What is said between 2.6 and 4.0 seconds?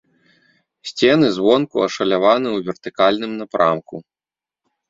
вертыкальным напрамку.